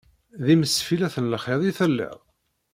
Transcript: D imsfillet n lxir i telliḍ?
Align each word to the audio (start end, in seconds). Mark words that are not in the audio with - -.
D 0.45 0.47
imsfillet 0.53 1.15
n 1.19 1.29
lxir 1.33 1.59
i 1.69 1.71
telliḍ? 1.79 2.17